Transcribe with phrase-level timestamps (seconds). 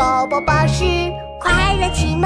[0.00, 0.82] 宝宝巴士
[1.38, 2.22] 快乐启蒙。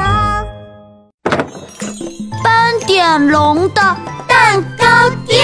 [2.45, 3.97] 斑点龙的
[4.29, 5.43] 蛋糕店，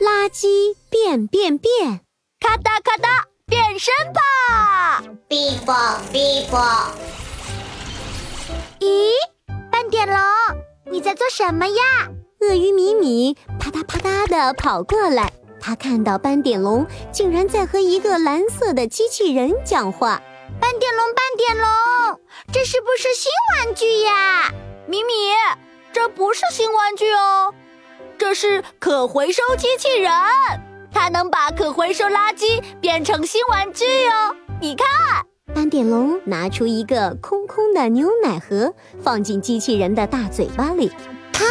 [0.00, 0.46] 垃圾
[0.88, 2.02] 变变变，
[2.38, 5.74] 咔哒咔哒变身吧！b 啵
[6.12, 6.60] b 啵。
[8.78, 9.10] 咦，
[9.72, 10.16] 斑点龙，
[10.92, 11.82] 你在做什么呀？
[12.42, 15.32] 鳄鱼米米啪嗒啪嗒的跑过来。
[15.60, 20.22] 他看到斑点龙竟然在和一个蓝色的机器人讲话。
[20.62, 22.20] 斑点龙，斑点龙，
[22.52, 24.48] 这是不是新玩具呀？
[24.86, 25.12] 米米，
[25.92, 27.52] 这不是新玩具哦，
[28.16, 30.08] 这是可回收机器人，
[30.92, 34.36] 它能把可回收垃圾变成新玩具哦。
[34.60, 34.86] 你看，
[35.52, 40.92] 斑点龙拿出一个空空的牛奶盒，放进机器人的大嘴巴里，
[41.32, 41.44] 啪，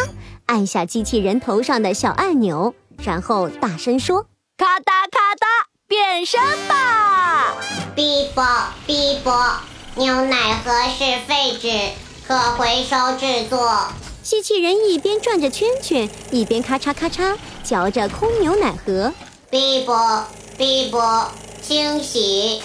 [0.46, 2.74] 按下机器人头上的小按钮。
[3.04, 4.22] 然后大声说
[4.56, 5.46] ：“咔哒咔哒，
[5.92, 7.54] 变身吧！”
[7.94, 8.42] 哔啵
[8.86, 9.58] 哔啵，
[9.94, 11.90] 牛奶盒是废纸，
[12.26, 13.88] 可回收制作。
[14.22, 19.12] 机器人一边转着圈圈，一边咔嚓咔嚓嚼着空牛奶盒。
[19.50, 20.26] 哔啵
[20.56, 22.62] 哔啵，清洗。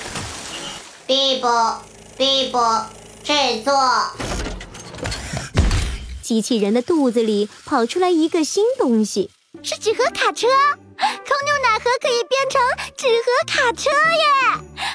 [1.06, 1.82] 哔啵
[2.18, 2.86] 哔啵，
[3.26, 3.34] 制
[3.66, 3.74] 作。
[6.22, 9.32] 机器人的肚子里跑出来一个新东西。
[9.64, 10.48] 是纸盒卡车，
[10.98, 12.62] 空牛奶盒可以变成
[12.96, 14.26] 纸盒卡车耶，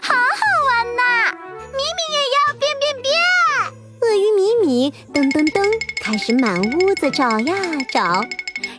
[0.02, 1.32] 好好玩呐！
[1.72, 3.12] 米米也要变变变。
[4.00, 5.62] 鳄鱼米米噔噔噔
[6.02, 7.54] 开始满屋子找呀
[7.92, 8.24] 找，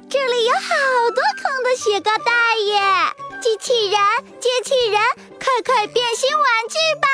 [0.10, 2.32] 这里有好多空的雪糕袋
[2.66, 2.82] 耶！
[3.42, 4.00] 机器人，
[4.40, 5.02] 机器人，
[5.40, 7.08] 快快变新玩具吧！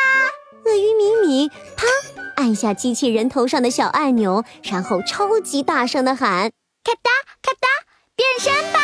[0.66, 1.86] 鳄鱼米米啪
[2.36, 6.52] 按下机器人头上的小按钮，然后超级大声的喊：
[6.84, 7.68] 咔哒咔哒。
[8.16, 8.79] 变身吧！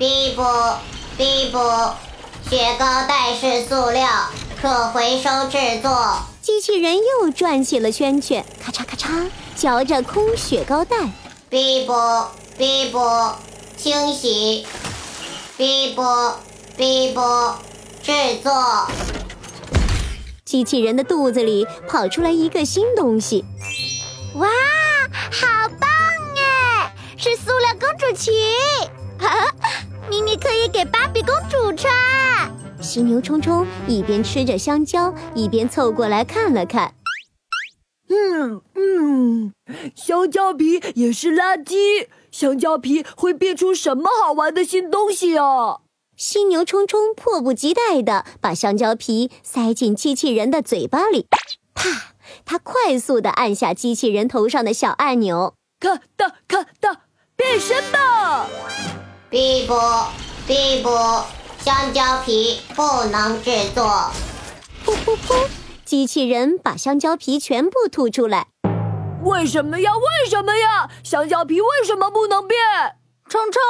[0.00, 0.78] 哔啵
[1.18, 1.94] 哔啵，
[2.48, 4.08] 雪糕袋是塑料，
[4.62, 6.16] 可回收制作。
[6.40, 10.96] 机器人又转起了圈圈，咔嚓咔嚓，嚼着空雪糕袋。
[11.50, 13.36] 哔啵哔啵，
[13.76, 14.66] 清洗。
[15.58, 16.40] 哔啵
[16.78, 17.58] 哔啵，
[18.02, 18.12] 制
[18.42, 18.50] 作。
[20.46, 23.44] 机器人的肚子里跑出来一个新东西。
[24.36, 24.48] 哇，
[25.30, 25.90] 好棒
[26.38, 26.90] 哎！
[27.18, 28.32] 是塑料公主裙，
[30.30, 31.92] 咪咪可以给芭比公主穿。
[32.80, 36.94] 犀牛冲冲一边吃着香蕉，一边凑过来看了看。
[38.08, 39.52] 嗯嗯，
[39.96, 45.80] 香蕉皮也是垃圾，香蕉皮会变出什么好玩的新东西啊？
[46.16, 51.26] 犀牛冲冲迫不及待地把香蕉皮塞进机器人的嘴巴里，
[51.74, 52.14] 啪！
[52.44, 57.00] 他快速地按下机器人头上的小按钮，咔哒咔哒。
[57.36, 58.46] 变身吧！
[59.30, 60.08] 哔啵
[60.48, 61.24] 哔啵，
[61.60, 62.82] 香蕉皮不
[63.12, 63.84] 能制作。
[64.84, 65.48] 噗噗噗，
[65.84, 68.48] 机器人把香蕉皮全部吐出来。
[69.22, 69.92] 为什么呀？
[69.94, 70.90] 为什么呀？
[71.04, 72.58] 香蕉皮为什么不能变？
[73.28, 73.62] 冲冲，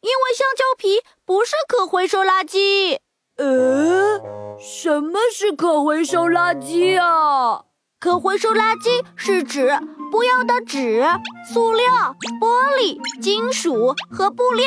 [0.00, 2.98] 因为香蕉皮不是可回收垃圾。
[3.36, 4.20] 呃，
[4.60, 7.62] 什么是可回收垃圾啊？
[8.04, 9.80] 可回收垃圾是指
[10.12, 11.02] 不要的纸、
[11.50, 14.66] 塑料、玻璃、金属和布料，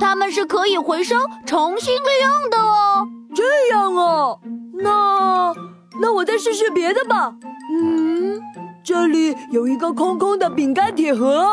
[0.00, 1.14] 它们是可以回收、
[1.46, 3.06] 重新利用的哦。
[3.32, 4.38] 这样啊，
[4.72, 5.54] 那
[6.00, 7.36] 那我再试试别的吧。
[7.70, 8.42] 嗯，
[8.82, 11.46] 这里有一个空空的饼干铁盒。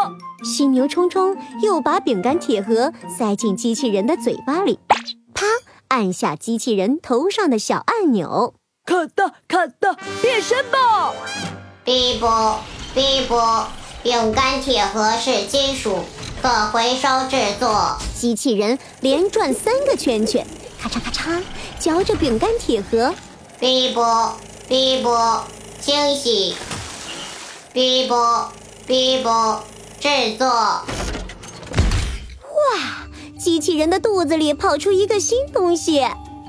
[0.43, 4.79] 犀牛冲冲又把饼干铁盒塞进机器人的嘴巴里，
[5.35, 5.45] 啪，
[5.89, 8.55] 按下机器人头上的小按钮。
[8.83, 11.13] 咔哒咔哒，变身吧！
[11.85, 12.59] 哔啵
[12.95, 13.67] 哔啵，
[14.01, 15.99] 饼干铁盒是金属，
[16.41, 17.97] 可回收制作。
[18.15, 20.45] 机器人连转三个圈圈，
[20.79, 21.43] 咔嚓咔嚓，
[21.79, 23.13] 嚼着饼干铁盒。
[23.59, 24.35] 哔啵
[24.67, 25.43] 哔啵，
[25.79, 26.55] 清洗。
[27.73, 28.51] 哔啵
[28.87, 29.63] 哔啵，
[29.99, 30.47] 制作。
[30.47, 30.85] 哇！
[33.39, 36.05] 机器人的肚子里跑出一个新东西。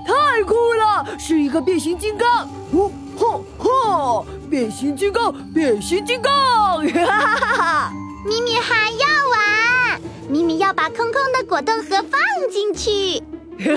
[0.07, 2.49] 太酷了，是一个变形金刚！
[2.73, 4.27] 哦吼吼！
[4.51, 6.33] 变形金刚，变形金刚！
[6.33, 7.93] 哈哈哈哈！
[8.25, 13.23] 咪咪还要玩，咪咪要把空空的果冻盒放进去。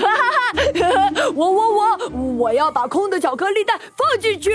[0.00, 0.10] 哈
[0.80, 1.32] 哈！
[1.34, 4.50] 我我我，我要把空的巧克力蛋放进去。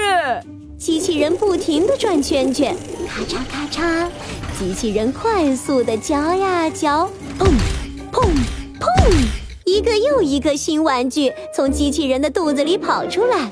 [0.77, 2.75] 机器人不停地转圈圈，
[3.07, 4.09] 咔嚓咔嚓，
[4.57, 7.07] 机器人快速地嚼呀嚼，
[7.37, 7.49] 砰砰砰。
[7.49, 7.80] 一个
[10.11, 13.49] 又一个新玩具从机器人的肚子里跑出来，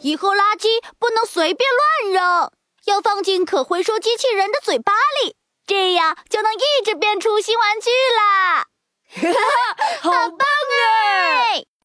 [0.00, 0.66] 以后垃圾
[0.98, 1.70] 不能随便
[2.02, 2.50] 乱扔，
[2.86, 4.92] 要放进可回收机器人的嘴巴
[5.22, 8.66] 里，这样就能一直变出新玩具啦！
[9.14, 9.30] 哈
[10.02, 10.38] 哈，好棒
[11.54, 11.64] 哎！